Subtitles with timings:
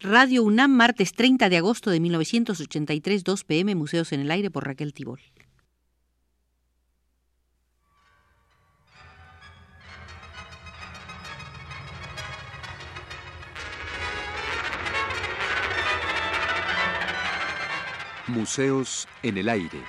[0.00, 4.66] Radio UNAM, martes 30 de agosto de 1983, 2 pm, Museos en el Aire por
[4.66, 5.20] Raquel Tibol.
[18.26, 19.82] Museos en el Aire.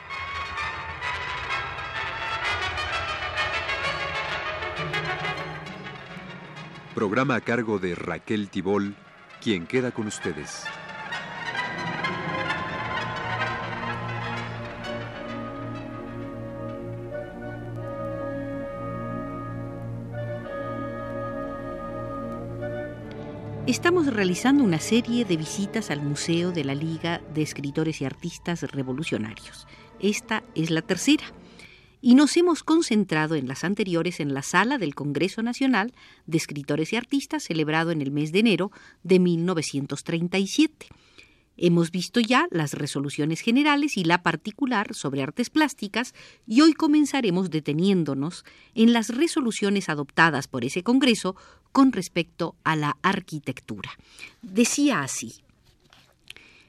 [6.94, 8.96] Programa a cargo de Raquel Tibol,
[9.46, 10.64] quien queda con ustedes.
[23.68, 28.64] Estamos realizando una serie de visitas al Museo de la Liga de Escritores y Artistas
[28.64, 29.68] Revolucionarios.
[30.00, 31.26] Esta es la tercera
[32.06, 35.92] y nos hemos concentrado en las anteriores en la sala del Congreso Nacional
[36.28, 40.86] de Escritores y Artistas celebrado en el mes de enero de 1937.
[41.58, 46.14] Hemos visto ya las resoluciones generales y la particular sobre artes plásticas
[46.46, 51.36] y hoy comenzaremos deteniéndonos en las resoluciones adoptadas por ese Congreso
[51.72, 53.90] con respecto a la arquitectura.
[54.44, 55.45] Decía así.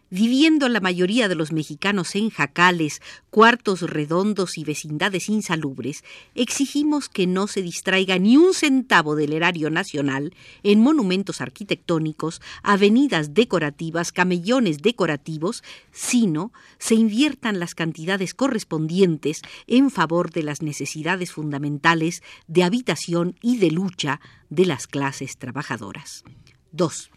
[0.08, 6.04] Viviendo la mayoría de los mexicanos en jacales, cuartos redondos y vecindades insalubres,
[6.36, 13.34] exigimos que no se distraiga ni un centavo del erario nacional en monumentos arquitectónicos, avenidas
[13.34, 22.22] decorativas, camellones decorativos, sino se inviertan las cantidades correspondientes en favor de las necesidades fundamentales
[22.46, 26.22] de habitación y de lucha de las clases trabajadoras.
[26.70, 27.10] 2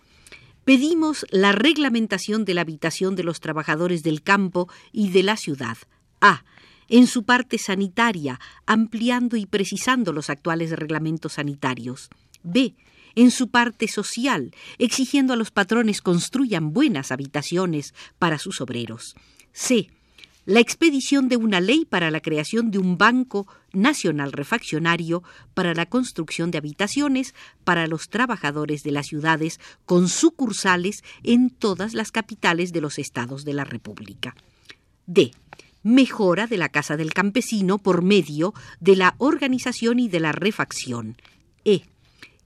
[0.69, 5.79] pedimos la reglamentación de la habitación de los trabajadores del campo y de la ciudad.
[6.21, 6.43] A.
[6.89, 12.11] En su parte sanitaria, ampliando y precisando los actuales reglamentos sanitarios.
[12.43, 12.75] B.
[13.15, 19.15] En su parte social, exigiendo a los patrones construyan buenas habitaciones para sus obreros.
[19.51, 19.89] C
[20.49, 25.21] la expedición de una ley para la creación de un Banco Nacional Refaccionario
[25.53, 31.93] para la construcción de habitaciones para los trabajadores de las ciudades con sucursales en todas
[31.93, 34.35] las capitales de los estados de la República.
[35.05, 35.33] D.
[35.83, 41.15] Mejora de la Casa del Campesino por medio de la organización y de la refacción.
[41.63, 41.83] E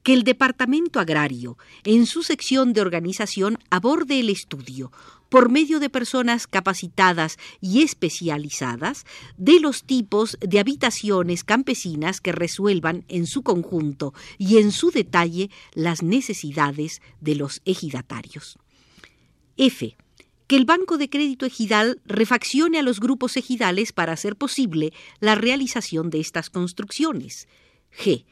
[0.03, 4.91] que el Departamento Agrario, en su sección de organización, aborde el estudio,
[5.29, 9.05] por medio de personas capacitadas y especializadas,
[9.37, 15.49] de los tipos de habitaciones campesinas que resuelvan en su conjunto y en su detalle
[15.73, 18.59] las necesidades de los ejidatarios.
[19.57, 19.95] F
[20.45, 25.35] que el Banco de Crédito Ejidal refaccione a los grupos ejidales para hacer posible la
[25.35, 27.47] realización de estas construcciones.
[27.97, 28.25] G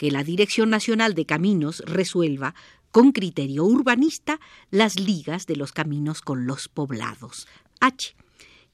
[0.00, 2.54] que la Dirección Nacional de Caminos resuelva
[2.90, 4.40] con criterio urbanista
[4.70, 7.46] las ligas de los caminos con los poblados.
[7.80, 8.16] H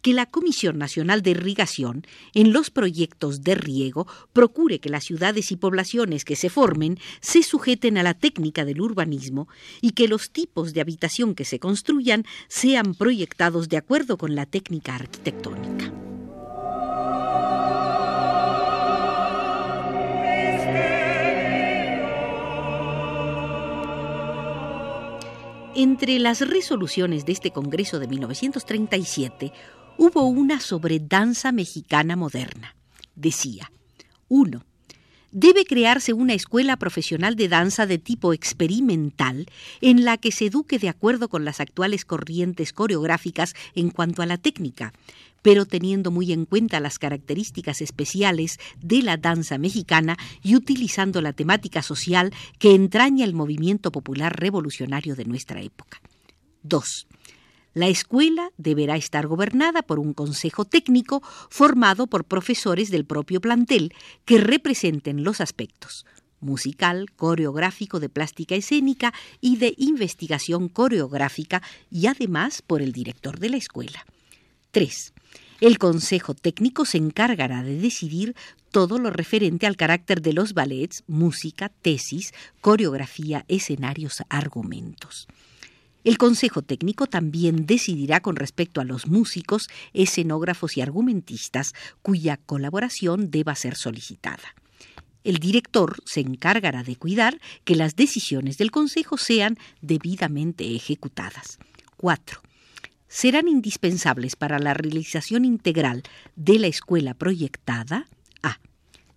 [0.03, 5.51] que la Comisión Nacional de Irrigación, en los proyectos de riego, procure que las ciudades
[5.51, 9.49] y poblaciones que se formen se sujeten a la técnica del urbanismo
[9.81, 14.47] y que los tipos de habitación que se construyan sean proyectados de acuerdo con la
[14.47, 16.06] técnica arquitectónica.
[25.79, 29.53] Entre las resoluciones de este Congreso de 1937
[29.99, 32.75] hubo una sobre danza mexicana moderna.
[33.15, 33.71] Decía,
[34.29, 34.65] 1.
[35.39, 39.47] Debe crearse una escuela profesional de danza de tipo experimental
[39.83, 44.27] en la que se eduque de acuerdo con las actuales corrientes coreográficas en cuanto a
[44.27, 44.95] la técnica,
[45.43, 51.35] pero teniendo muy en cuenta las características especiales de la danza mexicana y utilizando la
[51.35, 56.01] temática social que entraña el movimiento popular revolucionario de nuestra época.
[56.63, 57.06] 2.
[57.77, 63.93] La escuela deberá estar gobernada por un consejo técnico formado por profesores del propio plantel
[64.25, 66.07] que representen los aspectos
[66.41, 69.13] musical, coreográfico, de plástica escénica
[69.43, 74.07] y de investigación coreográfica y además por el director de la escuela.
[74.71, 75.13] 3.
[75.61, 78.35] El Consejo Técnico se encargará de decidir
[78.71, 82.33] todo lo referente al carácter de los ballets, música, tesis,
[82.63, 85.29] coreografía, escenarios, argumentos.
[86.07, 93.33] El Consejo Técnico también decidirá con respecto a los músicos, escenógrafos y argumentistas cuya colaboración
[93.33, 94.55] deba ser solicitada.
[95.25, 101.59] El director se encargará de cuidar que las decisiones del Consejo sean debidamente ejecutadas.
[101.97, 102.41] 4
[103.09, 106.05] serán indispensables para la realización integral
[106.37, 108.07] de la escuela proyectada
[108.45, 108.61] a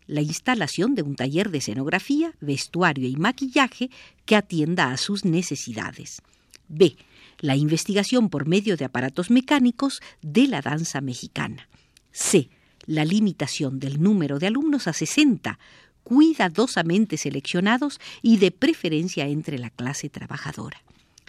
[0.07, 3.92] la instalación de un taller de escenografía, vestuario y maquillaje
[4.25, 6.24] que atienda a sus necesidades.
[6.69, 6.95] B.
[7.39, 11.68] La investigación por medio de aparatos mecánicos de la danza mexicana.
[12.12, 12.50] C.
[12.86, 15.60] La limitación del número de alumnos a 60,
[16.04, 20.81] cuidadosamente seleccionados y de preferencia entre la clase trabajadora.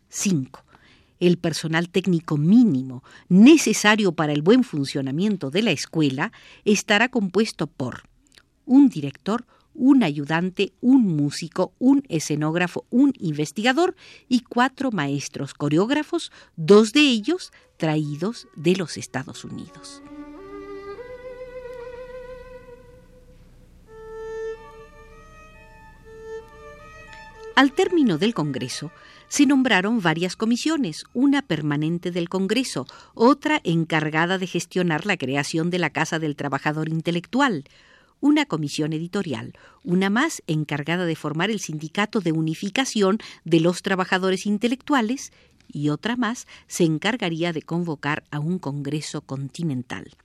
[0.08, 0.64] 5.
[1.18, 6.32] El personal técnico mínimo necesario para el buen funcionamiento de la escuela
[6.64, 8.04] estará compuesto por
[8.64, 9.44] un director,
[9.80, 13.96] un ayudante, un músico, un escenógrafo, un investigador
[14.28, 20.02] y cuatro maestros coreógrafos, dos de ellos traídos de los Estados Unidos.
[27.56, 28.90] Al término del Congreso,
[29.28, 35.78] se nombraron varias comisiones, una permanente del Congreso, otra encargada de gestionar la creación de
[35.78, 37.64] la Casa del Trabajador Intelectual,
[38.20, 44.46] una comisión editorial, una más encargada de formar el Sindicato de Unificación de los Trabajadores
[44.46, 45.32] Intelectuales
[45.72, 50.16] y otra más se encargaría de convocar a un Congreso Continental.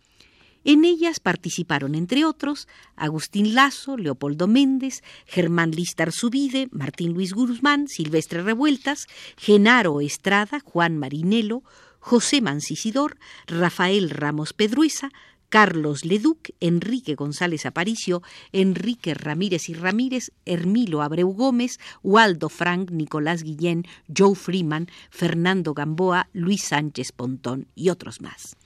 [0.68, 7.88] En ellas participaron, entre otros, Agustín Lazo, Leopoldo Méndez, Germán Listar Subide, Martín Luis Guzmán,
[7.88, 9.06] Silvestre Revueltas,
[9.38, 11.62] Genaro Estrada, Juan Marinelo,
[12.00, 15.12] José Mancisidor, Rafael Ramos Pedruesa,
[15.56, 18.22] Carlos Leduc, Enrique González Aparicio,
[18.52, 26.28] Enrique Ramírez y Ramírez, Hermilo Abreu Gómez, Waldo Frank, Nicolás Guillén, Joe Freeman, Fernando Gamboa,
[26.34, 28.58] Luis Sánchez Pontón y otros más.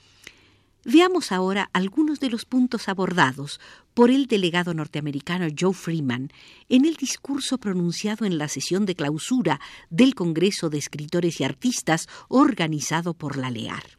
[0.83, 3.59] Veamos ahora algunos de los puntos abordados
[3.93, 6.31] por el delegado norteamericano Joe Freeman
[6.69, 9.59] en el discurso pronunciado en la sesión de clausura
[9.91, 13.98] del Congreso de Escritores y Artistas organizado por la LEAR.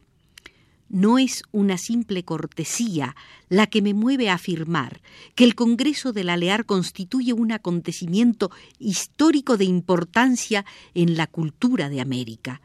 [0.93, 3.15] No es una simple cortesía
[3.47, 5.01] la que me mueve a afirmar
[5.35, 11.87] que el Congreso de la LEAR constituye un acontecimiento histórico de importancia en la cultura
[11.87, 12.61] de América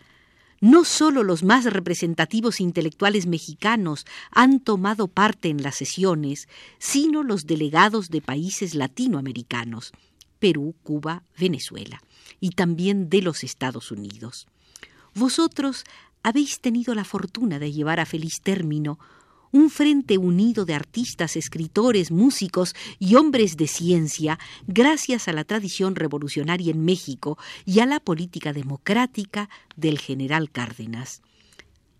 [0.60, 7.46] no solo los más representativos intelectuales mexicanos han tomado parte en las sesiones, sino los
[7.46, 9.92] delegados de países latinoamericanos,
[10.38, 12.02] Perú, Cuba, Venezuela,
[12.40, 14.48] y también de los Estados Unidos.
[15.14, 15.84] Vosotros
[16.26, 18.98] habéis tenido la fortuna de llevar a feliz término
[19.52, 24.36] un frente unido de artistas, escritores, músicos y hombres de ciencia,
[24.66, 31.22] gracias a la tradición revolucionaria en México y a la política democrática del general Cárdenas.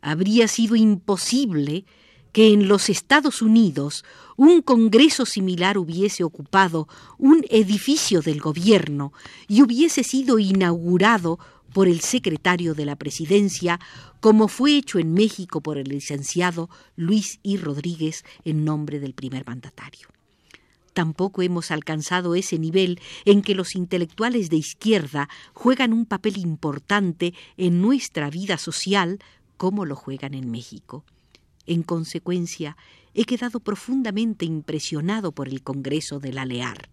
[0.00, 1.84] Habría sido imposible
[2.32, 4.05] que en los Estados Unidos
[4.37, 9.12] un Congreso similar hubiese ocupado un edificio del gobierno
[9.46, 11.38] y hubiese sido inaugurado
[11.72, 13.80] por el secretario de la Presidencia,
[14.20, 17.56] como fue hecho en México por el licenciado Luis I.
[17.58, 20.08] Rodríguez en nombre del primer mandatario.
[20.94, 27.34] Tampoco hemos alcanzado ese nivel en que los intelectuales de izquierda juegan un papel importante
[27.58, 29.18] en nuestra vida social
[29.58, 31.04] como lo juegan en México.
[31.66, 32.78] En consecuencia,
[33.12, 36.88] he quedado profundamente impresionado por el Congreso de la LEAR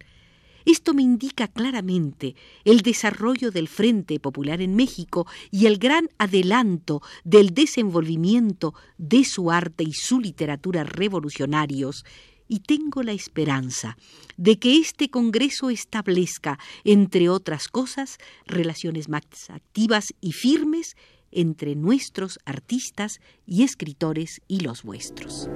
[0.64, 2.34] esto me indica claramente
[2.64, 9.50] el desarrollo del Frente Popular en México y el gran adelanto del desenvolvimiento de su
[9.50, 12.04] arte y su literatura revolucionarios,
[12.46, 13.96] y tengo la esperanza
[14.36, 20.96] de que este Congreso establezca, entre otras cosas, relaciones más activas y firmes
[21.30, 25.48] entre nuestros artistas y escritores y los vuestros.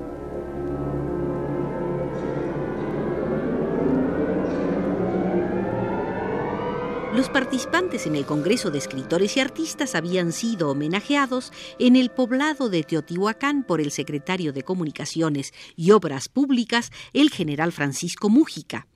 [7.18, 12.68] Los participantes en el Congreso de Escritores y Artistas habían sido homenajeados en el poblado
[12.68, 18.86] de Teotihuacán por el secretario de Comunicaciones y Obras Públicas, el general Francisco Mújica.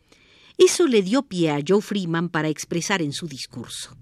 [0.57, 3.97] Eso le dio pie a Joe Freeman para expresar en su discurso.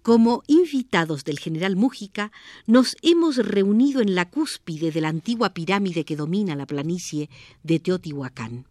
[0.00, 2.32] Como invitados del general Mújica,
[2.66, 7.28] nos hemos reunido en la cúspide de la antigua pirámide que domina la planicie
[7.64, 8.69] de Teotihuacán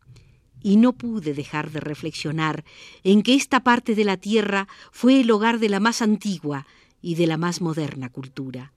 [0.61, 2.63] y no pude dejar de reflexionar
[3.03, 6.65] en que esta parte de la tierra fue el hogar de la más antigua
[7.01, 8.73] y de la más moderna cultura.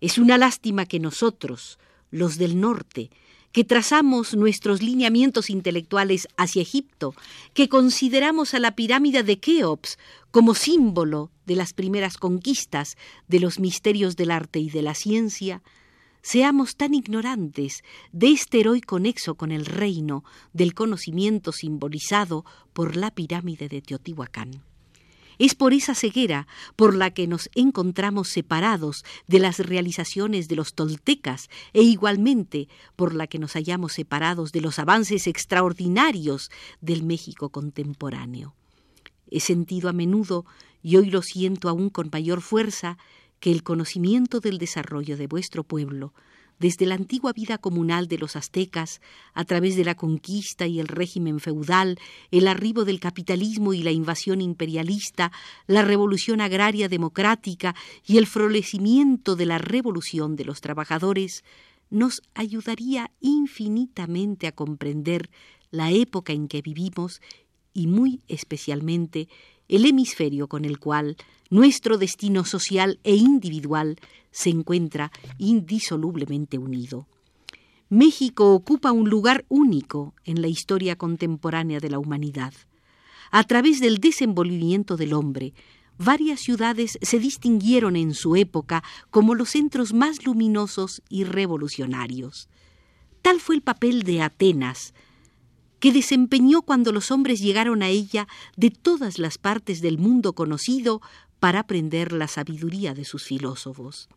[0.00, 1.78] Es una lástima que nosotros,
[2.10, 3.10] los del norte,
[3.52, 7.14] que trazamos nuestros lineamientos intelectuales hacia Egipto,
[7.54, 9.98] que consideramos a la pirámide de Keops
[10.30, 15.62] como símbolo de las primeras conquistas de los misterios del arte y de la ciencia,
[16.26, 23.12] seamos tan ignorantes de este heroico nexo con el reino del conocimiento simbolizado por la
[23.12, 24.64] pirámide de Teotihuacán.
[25.38, 30.74] Es por esa ceguera por la que nos encontramos separados de las realizaciones de los
[30.74, 32.66] toltecas e igualmente
[32.96, 38.56] por la que nos hallamos separados de los avances extraordinarios del México contemporáneo.
[39.30, 40.44] He sentido a menudo,
[40.82, 42.96] y hoy lo siento aún con mayor fuerza,
[43.40, 46.12] que el conocimiento del desarrollo de vuestro pueblo
[46.58, 49.00] desde la antigua vida comunal de los aztecas,
[49.34, 51.98] a través de la conquista y el régimen feudal,
[52.30, 55.32] el arribo del capitalismo y la invasión imperialista,
[55.66, 57.74] la revolución agraria democrática
[58.06, 61.44] y el florecimiento de la revolución de los trabajadores,
[61.90, 65.30] nos ayudaría infinitamente a comprender
[65.70, 67.20] la época en que vivimos
[67.74, 69.28] y muy especialmente
[69.68, 71.16] el hemisferio con el cual
[71.50, 73.96] nuestro destino social e individual
[74.30, 77.06] se encuentra indisolublemente unido.
[77.88, 82.52] México ocupa un lugar único en la historia contemporánea de la humanidad.
[83.30, 85.54] A través del desenvolvimiento del hombre,
[85.98, 92.48] varias ciudades se distinguieron en su época como los centros más luminosos y revolucionarios.
[93.22, 94.94] Tal fue el papel de Atenas,
[95.86, 98.26] que desempeñó cuando los hombres llegaron a ella
[98.56, 101.00] de todas las partes del mundo conocido
[101.38, 104.08] para aprender la sabiduría de sus filósofos.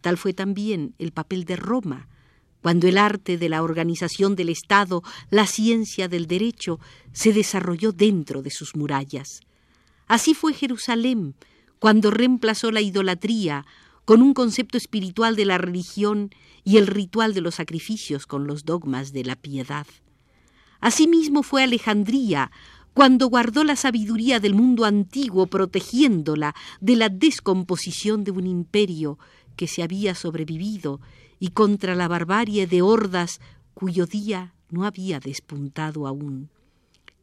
[0.00, 2.06] Tal fue también el papel de Roma,
[2.62, 6.78] cuando el arte de la organización del Estado, la ciencia del derecho,
[7.12, 9.40] se desarrolló dentro de sus murallas.
[10.06, 11.34] Así fue Jerusalén,
[11.80, 13.66] cuando reemplazó la idolatría
[14.04, 16.30] con un concepto espiritual de la religión
[16.62, 19.84] y el ritual de los sacrificios con los dogmas de la piedad.
[20.80, 22.50] Asimismo fue Alejandría,
[22.94, 29.18] cuando guardó la sabiduría del mundo antiguo protegiéndola de la descomposición de un imperio
[29.56, 31.00] que se había sobrevivido
[31.38, 33.40] y contra la barbarie de hordas
[33.74, 36.48] cuyo día no había despuntado aún.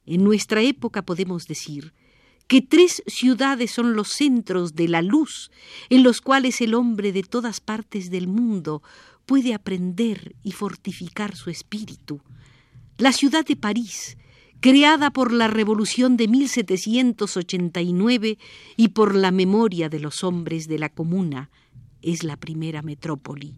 [0.05, 1.93] En nuestra época podemos decir
[2.47, 5.49] que tres ciudades son los centros de la luz
[5.89, 8.83] en los cuales el hombre de todas partes del mundo
[9.25, 12.21] puede aprender y fortificar su espíritu.
[12.97, 14.17] La ciudad de París,
[14.59, 18.37] creada por la Revolución de 1789
[18.77, 21.49] y por la memoria de los hombres de la Comuna,
[22.03, 23.55] es la primera metrópoli.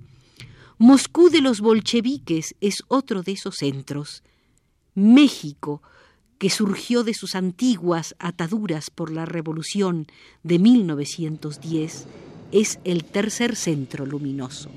[0.77, 4.23] Moscú de los bolcheviques es otro de esos centros.
[4.93, 5.81] México,
[6.37, 10.07] que surgió de sus antiguas ataduras por la Revolución
[10.43, 12.07] de 1910,
[12.53, 14.71] es el tercer centro luminoso.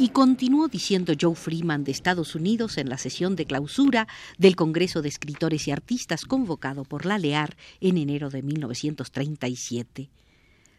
[0.00, 5.02] Y continuó diciendo Joe Freeman de Estados Unidos en la sesión de clausura del Congreso
[5.02, 10.08] de Escritores y Artistas convocado por la LEAR en enero de 1937.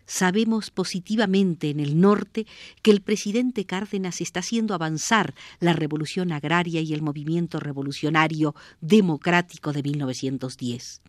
[0.07, 2.47] Sabemos positivamente en el norte
[2.81, 9.71] que el presidente Cárdenas está haciendo avanzar la revolución agraria y el movimiento revolucionario democrático
[9.71, 10.99] de 1910.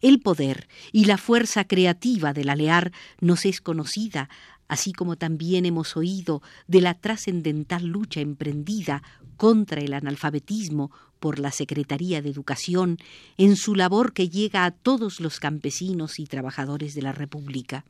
[0.00, 4.28] El poder y la fuerza creativa de la LEAR nos es conocida
[4.68, 9.02] así como también hemos oído de la trascendental lucha emprendida
[9.36, 12.98] contra el analfabetismo por la Secretaría de Educación
[13.36, 17.84] en su labor que llega a todos los campesinos y trabajadores de la República.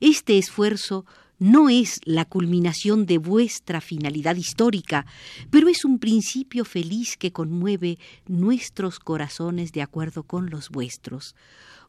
[0.00, 1.04] Este esfuerzo
[1.38, 5.06] no es la culminación de vuestra finalidad histórica,
[5.50, 11.34] pero es un principio feliz que conmueve nuestros corazones de acuerdo con los vuestros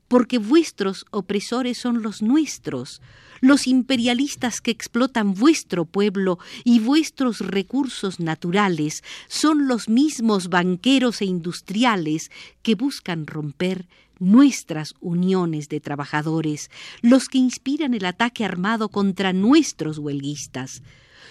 [0.07, 3.01] porque vuestros opresores son los nuestros,
[3.41, 11.25] los imperialistas que explotan vuestro pueblo y vuestros recursos naturales son los mismos banqueros e
[11.25, 12.31] industriales
[12.63, 13.87] que buscan romper
[14.19, 16.71] nuestras uniones de trabajadores,
[17.01, 20.81] los que inspiran el ataque armado contra nuestros huelguistas.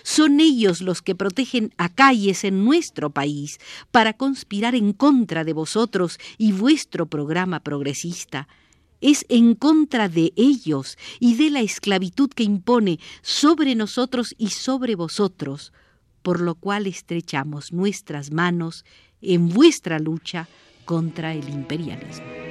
[0.05, 3.59] Son ellos los que protegen a calles en nuestro país
[3.91, 8.47] para conspirar en contra de vosotros y vuestro programa progresista
[9.01, 14.95] es en contra de ellos y de la esclavitud que impone sobre nosotros y sobre
[14.95, 15.73] vosotros,
[16.23, 18.85] por lo cual estrechamos nuestras manos
[19.23, 20.49] en vuestra lucha
[20.85, 22.46] contra el imperialismo.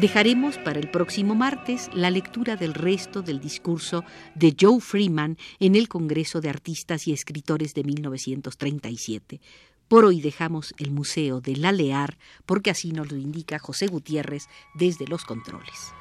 [0.00, 4.04] Dejaremos para el próximo martes la lectura del resto del discurso
[4.36, 9.40] de Joe Freeman en el Congreso de Artistas y Escritores de 1937.
[9.88, 14.46] Por hoy dejamos el Museo de la Lear porque así nos lo indica José Gutiérrez
[14.72, 15.92] desde los controles.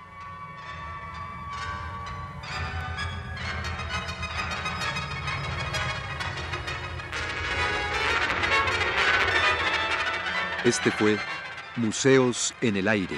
[10.63, 11.17] Este fue
[11.77, 13.17] Museos en el Aire.